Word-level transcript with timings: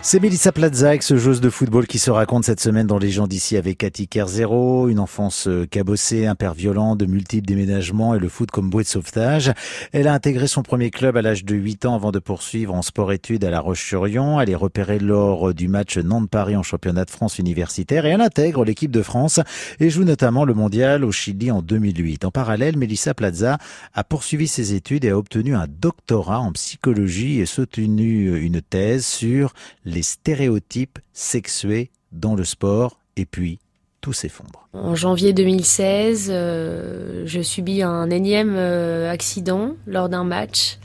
C'est 0.00 0.22
Melissa 0.22 0.52
Plaza, 0.52 0.94
ex-joueuse 0.94 1.40
de 1.40 1.50
football, 1.50 1.86
qui 1.86 1.98
se 1.98 2.10
raconte 2.10 2.44
cette 2.44 2.60
semaine 2.60 2.86
dans 2.86 2.98
Les 2.98 3.10
gens 3.10 3.26
d'ici 3.26 3.56
avec 3.56 3.78
Cathy 3.78 4.06
Kerzero, 4.06 4.88
une 4.88 5.00
enfance 5.00 5.48
euh, 5.48 5.66
cabossée, 5.66 6.26
un 6.26 6.34
père 6.34 6.54
violent, 6.54 6.94
de 6.94 7.04
multiples 7.04 7.46
déménagements 7.46 8.14
et 8.14 8.18
le 8.18 8.28
foot 8.28 8.50
comme 8.50 8.70
bouée 8.70 8.84
de 8.84 8.88
sauvetage. 8.88 9.52
Elle 9.92 10.06
a 10.06 10.14
intégré 10.14 10.46
son 10.46 10.62
premier 10.62 10.90
club 10.90 11.16
à 11.16 11.22
l'âge 11.22 11.44
de 11.44 11.54
8 11.54 11.84
ans 11.84 11.94
avant 11.94 12.12
de 12.12 12.20
poursuivre 12.20 12.74
en 12.74 12.82
sport-études 12.82 13.44
à 13.44 13.50
La 13.50 13.60
Roche-sur-Yon. 13.60 14.40
Elle 14.40 14.50
est 14.50 14.54
repérée 14.54 14.98
lors 14.98 15.52
du 15.52 15.68
match 15.68 15.98
Nantes-Paris 15.98 16.56
en 16.56 16.62
championnat 16.62 17.04
de 17.04 17.10
France 17.10 17.38
universitaire 17.38 18.06
et 18.06 18.10
elle 18.10 18.20
intègre 18.20 18.64
l'équipe 18.64 18.92
de 18.92 19.02
France 19.02 19.40
et 19.80 19.90
joue 19.90 20.04
notamment 20.04 20.44
le 20.44 20.54
mondial 20.54 21.04
au 21.04 21.12
Chili 21.12 21.50
en 21.50 21.60
2008. 21.60 22.24
En 22.24 22.30
parallèle, 22.30 22.78
Melissa 22.78 23.14
Plaza 23.14 23.58
a 23.94 24.04
poursuivi 24.04 24.46
ses 24.46 24.74
études 24.74 25.04
et 25.04 25.10
a 25.10 25.18
obtenu 25.18 25.54
un 25.54 25.66
doctorat 25.68 26.40
en 26.40 26.52
psychologie 26.52 27.40
et 27.40 27.46
soutenu 27.46 28.38
une 28.40 28.62
thèse 28.62 29.04
sur 29.04 29.52
les 29.88 29.97
stéréotypes 30.02 30.98
sexués 31.12 31.90
dans 32.12 32.34
le 32.34 32.44
sport 32.44 32.98
et 33.16 33.26
puis 33.26 33.58
tout 34.00 34.12
s'effondre. 34.12 34.68
En 34.72 34.94
janvier 34.94 35.32
2016, 35.32 36.28
euh, 36.30 37.22
je 37.26 37.40
subis 37.40 37.82
un 37.82 38.10
énième 38.10 38.54
euh, 38.56 39.10
accident 39.10 39.74
lors 39.86 40.08
d'un 40.08 40.24
match. 40.24 40.78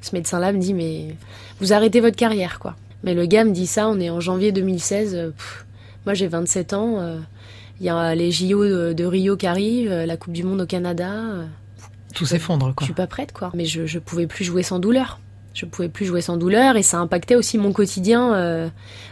Ce 0.00 0.14
médecin-là 0.14 0.52
me 0.52 0.58
dit 0.58 0.74
mais 0.74 1.16
vous 1.60 1.72
arrêtez 1.72 2.00
votre 2.00 2.16
carrière 2.16 2.58
quoi. 2.58 2.76
Mais 3.04 3.14
le 3.14 3.26
gars 3.26 3.44
me 3.44 3.50
dit 3.50 3.66
ça, 3.66 3.88
on 3.88 3.98
est 3.98 4.10
en 4.10 4.20
janvier 4.20 4.52
2016. 4.52 5.14
Euh, 5.14 5.30
moi 6.06 6.14
j'ai 6.14 6.28
27 6.28 6.72
ans. 6.72 7.18
Il 7.80 7.86
y 7.86 7.88
a 7.88 8.14
les 8.14 8.30
JO 8.30 8.94
de, 8.94 9.04
Rio 9.04 9.36
qui 9.36 9.46
arrivent, 9.46 9.92
la 9.92 10.16
Coupe 10.16 10.32
du 10.32 10.44
Monde 10.44 10.60
au 10.60 10.66
Canada. 10.66 11.12
Tout 12.14 12.26
s'effondre 12.26 12.74
quoi. 12.74 12.82
Je 12.82 12.86
suis 12.86 12.94
pas 12.94 13.08
prête 13.08 13.32
quoi. 13.32 13.50
Mais 13.54 13.64
je, 13.64 13.86
je 13.86 13.98
pouvais 13.98 14.26
plus 14.26 14.44
jouer 14.44 14.62
sans 14.62 14.78
douleur 14.78 15.18
je 15.54 15.66
pouvais 15.66 15.88
plus 15.88 16.06
jouer 16.06 16.20
sans 16.20 16.36
douleur 16.36 16.76
et 16.76 16.82
ça 16.82 16.98
impactait 16.98 17.36
aussi 17.36 17.58
mon 17.58 17.72
quotidien 17.72 18.34
euh, 18.34 18.68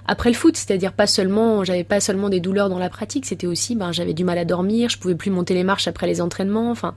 après 0.06 0.30
le 0.30 0.34
foot. 0.34 0.56
C'est-à-dire 0.56 0.92
pas 0.92 1.06
seulement 1.06 1.64
j'avais 1.64 1.84
pas 1.84 2.00
seulement 2.00 2.28
des 2.28 2.41
douleurs 2.41 2.69
dans 2.69 2.78
la 2.78 2.88
pratique 2.88 3.27
c'était 3.27 3.46
aussi 3.46 3.77
ben 3.77 3.92
j'avais 3.92 4.14
du 4.14 4.24
mal 4.24 4.38
à 4.38 4.44
dormir 4.44 4.88
je 4.88 4.98
pouvais 4.98 5.14
plus 5.14 5.30
monter 5.30 5.55
les 5.55 5.64
marches 5.64 5.88
après 5.88 6.06
les 6.06 6.20
entraînements. 6.20 6.70
Enfin 6.70 6.94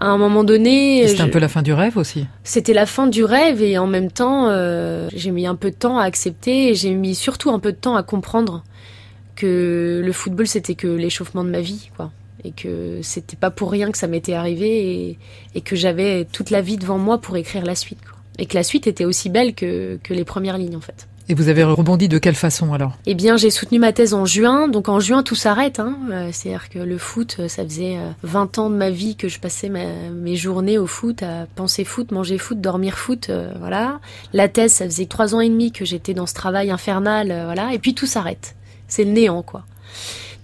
à 0.00 0.06
un 0.06 0.18
moment 0.18 0.44
donné 0.44 1.06
c'était 1.08 1.22
un 1.22 1.28
peu 1.28 1.40
la 1.40 1.48
fin 1.48 1.62
du 1.62 1.72
rêve 1.72 1.96
aussi. 1.96 2.26
C'était 2.44 2.74
la 2.74 2.86
fin 2.86 3.08
du 3.08 3.24
rêve 3.24 3.62
et 3.62 3.78
en 3.78 3.86
même 3.86 4.10
temps 4.10 4.48
euh, 4.48 5.08
j'ai 5.12 5.30
mis 5.30 5.46
un 5.46 5.56
peu 5.56 5.70
de 5.70 5.76
temps 5.76 5.98
à 5.98 6.04
accepter 6.04 6.68
et 6.68 6.74
j'ai 6.74 6.94
mis 6.94 7.14
surtout 7.14 7.50
un 7.50 7.58
peu 7.58 7.72
de 7.72 7.78
temps 7.78 7.96
à 7.96 8.02
comprendre 8.02 8.62
que 9.34 10.00
le 10.04 10.12
football 10.12 10.46
c'était 10.46 10.74
que 10.74 10.86
l'échauffement 10.86 11.44
de 11.44 11.50
ma 11.50 11.60
vie 11.60 11.90
quoi. 11.96 12.12
Et 12.44 12.52
que 12.52 13.00
c'était 13.02 13.36
pas 13.36 13.50
pour 13.50 13.72
rien 13.72 13.90
que 13.90 13.98
ça 13.98 14.06
m'était 14.06 14.34
arrivé 14.34 15.08
et, 15.08 15.18
et 15.56 15.60
que 15.60 15.74
j'avais 15.74 16.24
toute 16.24 16.50
la 16.50 16.60
vie 16.60 16.76
devant 16.76 16.96
moi 16.96 17.20
pour 17.20 17.36
écrire 17.36 17.64
la 17.64 17.74
suite 17.74 17.98
quoi 18.08 18.17
et 18.38 18.46
que 18.46 18.54
la 18.54 18.62
suite 18.62 18.86
était 18.86 19.04
aussi 19.04 19.30
belle 19.30 19.54
que, 19.54 19.98
que 20.02 20.14
les 20.14 20.24
premières 20.24 20.58
lignes 20.58 20.76
en 20.76 20.80
fait. 20.80 21.08
Et 21.30 21.34
vous 21.34 21.48
avez 21.48 21.62
rebondi 21.62 22.08
de 22.08 22.16
quelle 22.16 22.34
façon 22.34 22.72
alors? 22.72 22.96
Eh 23.04 23.14
bien, 23.14 23.36
j'ai 23.36 23.50
soutenu 23.50 23.78
ma 23.78 23.92
thèse 23.92 24.14
en 24.14 24.24
juin, 24.24 24.66
donc 24.66 24.88
en 24.88 24.98
juin 24.98 25.22
tout 25.22 25.34
s'arrête. 25.34 25.78
Hein. 25.78 25.98
Euh, 26.10 26.30
c'est-à-dire 26.32 26.70
que 26.70 26.78
le 26.78 26.96
foot, 26.96 27.36
euh, 27.38 27.48
ça 27.48 27.64
faisait 27.64 27.98
20 28.22 28.58
euh, 28.58 28.62
ans 28.62 28.70
de 28.70 28.76
ma 28.76 28.88
vie 28.88 29.14
que 29.14 29.28
je 29.28 29.38
passais 29.38 29.68
mes 29.68 30.36
journées 30.36 30.78
au 30.78 30.86
foot, 30.86 31.22
à 31.22 31.46
penser 31.54 31.84
foot, 31.84 32.12
manger 32.12 32.38
foot, 32.38 32.62
dormir 32.62 32.96
foot, 32.96 33.30
voilà. 33.60 34.00
La 34.32 34.48
thèse, 34.48 34.72
ça 34.72 34.86
faisait 34.86 35.04
trois 35.04 35.34
ans 35.34 35.40
et 35.40 35.50
demi 35.50 35.70
que 35.70 35.84
j'étais 35.84 36.14
dans 36.14 36.26
ce 36.26 36.32
travail 36.32 36.70
infernal, 36.70 37.28
voilà. 37.44 37.74
Et 37.74 37.78
puis 37.78 37.92
tout 37.92 38.06
s'arrête, 38.06 38.56
c'est 38.86 39.04
le 39.04 39.10
néant, 39.10 39.42
quoi. 39.42 39.64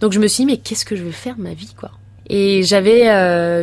Donc 0.01 0.13
je 0.13 0.21
me 0.21 0.27
suis 0.27 0.45
dit, 0.45 0.53
mais 0.53 0.59
qu'est-ce 0.59 0.85
que 0.85 0.97
je 0.97 1.03
veux 1.03 1.13
faire 1.13 1.37
de 1.37 1.43
ma 1.43 1.55
vie, 1.55 1.75
quoi? 1.79 1.93
Et 2.29 2.63
j'avais 2.63 3.05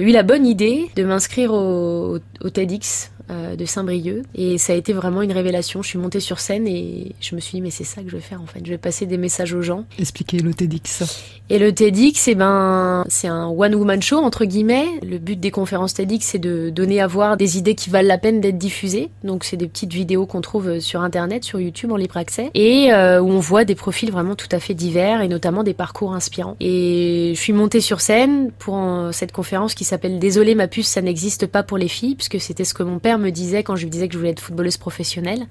eu 0.01 0.11
la 0.11 0.23
bonne 0.23 0.47
idée 0.47 0.89
de 0.95 1.03
m'inscrire 1.03 1.53
au, 1.53 2.17
au 2.43 2.49
TEDx 2.49 3.11
de 3.31 3.65
Saint-Brieuc. 3.65 4.23
Et 4.35 4.57
ça 4.57 4.73
a 4.73 4.75
été 4.75 4.93
vraiment 4.93 5.21
une 5.21 5.31
révélation. 5.31 5.81
Je 5.81 5.89
suis 5.89 5.99
montée 5.99 6.19
sur 6.19 6.39
scène 6.39 6.67
et 6.67 7.15
je 7.19 7.35
me 7.35 7.39
suis 7.39 7.57
dit, 7.57 7.61
mais 7.61 7.71
c'est 7.71 7.83
ça 7.83 8.01
que 8.01 8.09
je 8.09 8.15
vais 8.15 8.21
faire 8.21 8.41
en 8.41 8.45
fait. 8.45 8.61
Je 8.63 8.71
vais 8.71 8.77
passer 8.77 9.05
des 9.05 9.17
messages 9.17 9.53
aux 9.53 9.61
gens. 9.61 9.85
Expliquez 9.99 10.39
le 10.39 10.53
TEDx. 10.53 11.03
Et 11.49 11.59
le 11.59 11.73
TEDx, 11.73 12.29
eh 12.29 12.35
ben, 12.35 13.03
c'est 13.09 13.27
un 13.27 13.47
one-woman 13.47 14.01
show, 14.01 14.19
entre 14.19 14.45
guillemets. 14.45 14.87
Le 15.05 15.17
but 15.17 15.37
des 15.37 15.51
conférences 15.51 15.93
TEDx, 15.93 16.25
c'est 16.25 16.39
de 16.39 16.69
donner 16.69 17.01
à 17.01 17.07
voir 17.07 17.35
des 17.35 17.57
idées 17.57 17.75
qui 17.75 17.89
valent 17.89 18.07
la 18.07 18.17
peine 18.17 18.39
d'être 18.39 18.57
diffusées. 18.57 19.09
Donc, 19.25 19.43
c'est 19.43 19.57
des 19.57 19.67
petites 19.67 19.91
vidéos 19.91 20.25
qu'on 20.25 20.39
trouve 20.39 20.79
sur 20.79 21.01
Internet, 21.01 21.43
sur 21.43 21.59
YouTube, 21.59 21.91
en 21.91 21.97
libre 21.97 22.15
accès. 22.15 22.51
Et 22.53 22.93
euh, 22.93 23.19
où 23.19 23.29
on 23.29 23.39
voit 23.39 23.65
des 23.65 23.75
profils 23.75 24.09
vraiment 24.11 24.35
tout 24.35 24.47
à 24.51 24.59
fait 24.59 24.73
divers 24.73 25.21
et 25.21 25.27
notamment 25.27 25.63
des 25.63 25.73
parcours 25.73 26.13
inspirants. 26.13 26.55
Et 26.61 27.33
je 27.35 27.41
suis 27.41 27.53
montée 27.53 27.81
sur 27.81 27.99
scène 27.99 28.51
pour 28.57 28.79
cette 29.11 29.33
conférence 29.33 29.73
qui 29.73 29.83
s'appelle 29.83 30.19
Désolé 30.19 30.55
ma 30.55 30.69
puce, 30.69 30.87
ça 30.87 31.01
n'existe 31.01 31.47
pas 31.47 31.63
pour 31.63 31.77
les 31.77 31.89
filles, 31.89 32.15
puisque 32.15 32.39
c'était 32.39 32.63
ce 32.63 32.73
que 32.73 32.83
mon 32.83 32.99
père 32.99 33.17
me 33.21 33.31
disait 33.31 33.63
quand 33.63 33.75
je 33.75 33.83
lui 33.83 33.89
disais 33.89 34.07
que 34.07 34.13
je 34.13 34.17
voulais 34.17 34.31
être 34.31 34.39
footballeuse 34.39 34.77
professionnelle. 34.77 35.47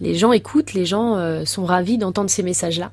Les 0.00 0.14
gens 0.14 0.32
écoutent, 0.32 0.74
les 0.74 0.84
gens 0.84 1.16
euh, 1.16 1.44
sont 1.44 1.64
ravis 1.64 1.98
d'entendre 1.98 2.28
ces 2.28 2.42
messages-là. 2.42 2.92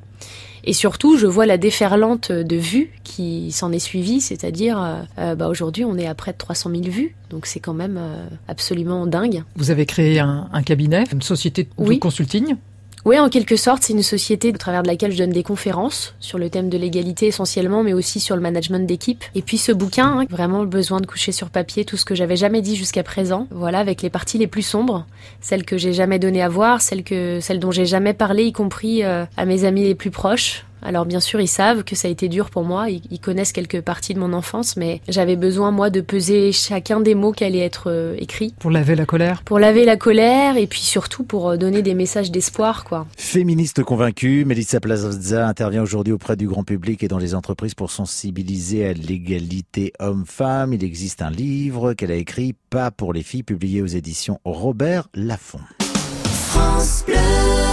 Et 0.66 0.72
surtout, 0.72 1.18
je 1.18 1.28
vois 1.28 1.46
la 1.46 1.58
déferlante 1.58 2.32
de 2.32 2.56
vues 2.56 2.92
qui 3.04 3.52
s'en 3.52 3.74
est 3.74 3.80
suivie, 3.80 4.22
c'est-à-dire 4.22 4.82
euh, 4.82 5.02
euh, 5.18 5.36
bah 5.36 5.50
aujourd'hui 5.50 5.84
on 5.84 5.98
est 5.98 6.08
à 6.08 6.16
près 6.16 6.32
de 6.32 6.38
300 6.38 6.70
000 6.70 6.84
vues, 6.84 7.16
donc 7.30 7.46
c'est 7.48 7.60
quand 7.60 7.74
même 7.74 8.00
absolument 8.48 9.06
dingue. 9.06 9.44
Vous 9.58 9.72
avez 9.72 9.86
créé 9.86 10.20
un, 10.20 10.48
cabinet, 10.66 11.04
une 11.12 11.22
société 11.22 11.68
de 11.78 11.96
consulting? 11.96 12.56
Oui, 13.06 13.20
en 13.20 13.28
quelque 13.28 13.58
sorte, 13.58 13.84
c'est 13.84 13.92
une 13.92 14.02
société 14.02 14.50
au 14.50 14.58
travers 14.58 14.82
de 14.82 14.88
laquelle 14.88 15.12
je 15.12 15.18
donne 15.18 15.32
des 15.32 15.44
conférences 15.44 16.16
sur 16.22 16.38
le 16.38 16.50
thème 16.50 16.70
de 16.70 16.78
l'égalité 16.78 17.28
essentiellement, 17.28 17.84
mais 17.84 17.92
aussi 17.92 18.22
sur 18.22 18.36
le 18.36 18.42
management 18.42 18.88
d'équipe. 18.88 19.26
Et 19.36 19.42
puis 19.42 19.58
ce 19.58 19.74
bouquin, 19.74 20.20
hein, 20.20 20.26
vraiment 20.30 20.62
le 20.62 20.68
besoin 20.68 21.02
de 21.02 21.06
coucher 21.06 21.34
sur 21.34 21.50
papier 21.50 21.84
tout 21.84 21.98
ce 21.98 22.06
que 22.06 22.16
j'avais 22.16 22.38
jamais 22.38 22.62
dit 22.62 22.78
jusqu'à 22.78 23.04
présent. 23.04 23.48
Voilà, 23.52 23.80
avec 23.80 24.02
les 24.02 24.10
parties 24.10 24.38
les 24.38 24.48
plus 24.48 24.62
sombres, 24.62 25.06
celles 25.42 25.66
que 25.66 25.78
j'ai 25.78 25.92
jamais 25.92 26.18
donné 26.18 26.42
à 26.42 26.48
voir, 26.48 26.82
celles 26.82 27.04
que, 27.04 27.40
celles 27.42 27.60
dont 27.60 27.72
j'ai 27.72 27.86
jamais 27.86 28.14
parlé, 28.14 28.46
y 28.46 28.54
compris 28.54 29.04
euh, 29.04 29.26
à 29.36 29.46
mes 29.46 29.66
amis 29.66 29.84
les 29.84 29.96
plus 29.96 30.12
proches. 30.12 30.66
Alors 30.84 31.06
bien 31.06 31.20
sûr, 31.20 31.40
ils 31.40 31.48
savent 31.48 31.84
que 31.84 31.96
ça 31.96 32.08
a 32.08 32.12
été 32.12 32.28
dur 32.28 32.50
pour 32.50 32.64
moi, 32.64 32.90
ils, 32.90 33.20
connaissent 33.20 33.54
quelques 33.54 33.82
parties 33.82 34.14
de 34.14 34.20
mon 34.20 34.34
enfance, 34.34 34.76
mais 34.76 35.02
j'avais 35.08 35.38
besoin, 35.38 35.72
moi, 35.72 35.90
de 35.90 36.02
peser 36.02 36.52
chacun 36.52 37.00
des 37.00 37.16
mots 37.16 37.32
qui 37.32 37.46
allaient 37.46 37.60
être 37.60 37.90
euh, 37.90 38.16
écrits. 38.20 38.54
Pour 38.60 38.70
laver 38.70 38.96
la 38.96 39.06
colère 39.06 39.44
Pour 39.44 39.60
laver 39.60 39.86
la 39.86 39.96
colère, 39.96 40.58
et 40.58 40.68
puis 40.68 40.82
surtout 40.82 41.24
pour 41.24 41.50
euh, 41.50 41.58
donner 41.58 41.82
des 41.82 41.94
messages 41.94 42.32
d'espoir, 42.32 42.84
quoi. 42.84 43.08
Féministe 43.18 43.84
convaincue, 43.84 44.44
Melissa 44.46 44.80
Plaza 44.82 45.48
intervient 45.48 45.84
aujourd'hui 45.84 46.12
auprès 46.12 46.36
du 46.36 46.48
grand 46.48 46.64
public 46.64 47.02
et 47.04 47.08
dans 47.08 47.18
les 47.18 47.34
entreprises 47.34 47.76
pour 47.76 47.92
sensibiliser 47.92 48.86
à 48.86 48.94
l'égalité 48.94 49.94
homme-femme. 50.00 50.74
Il 50.74 50.84
existe 50.84 51.22
un 51.22 51.32
livre 51.32 51.94
qu'elle 51.94 52.12
a 52.12 52.16
écrit, 52.16 52.56
Pas 52.70 52.92
pour 52.92 53.14
les 53.14 53.24
filles, 53.24 53.44
publié 53.44 53.82
aux 53.82 53.88
éditions 53.88 54.40
Robert 54.44 55.08
Laffont. 55.14 55.62
France 56.26 57.04
Bleu. 57.08 57.73